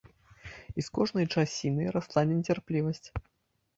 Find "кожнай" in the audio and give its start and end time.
0.95-1.25